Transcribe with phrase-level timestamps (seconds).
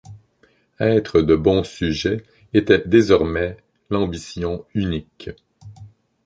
[0.79, 2.23] Être de bons sujets
[2.55, 3.57] était désormais
[3.91, 5.29] l’ambition unique.